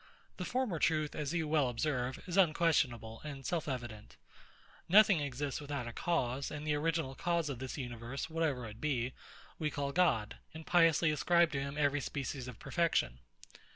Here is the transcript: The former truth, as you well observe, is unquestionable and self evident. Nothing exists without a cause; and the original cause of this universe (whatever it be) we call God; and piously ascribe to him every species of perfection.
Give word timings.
The 0.37 0.45
former 0.45 0.79
truth, 0.79 1.13
as 1.13 1.31
you 1.31 1.47
well 1.47 1.69
observe, 1.69 2.19
is 2.27 2.35
unquestionable 2.35 3.21
and 3.23 3.45
self 3.45 3.67
evident. 3.67 4.15
Nothing 4.89 5.19
exists 5.21 5.61
without 5.61 5.85
a 5.87 5.93
cause; 5.93 6.49
and 6.49 6.65
the 6.65 6.73
original 6.73 7.13
cause 7.13 7.49
of 7.49 7.59
this 7.59 7.77
universe 7.77 8.27
(whatever 8.27 8.65
it 8.65 8.81
be) 8.81 9.13
we 9.59 9.69
call 9.69 9.91
God; 9.91 10.37
and 10.55 10.65
piously 10.65 11.11
ascribe 11.11 11.51
to 11.51 11.61
him 11.61 11.77
every 11.77 12.01
species 12.01 12.47
of 12.47 12.57
perfection. 12.57 13.19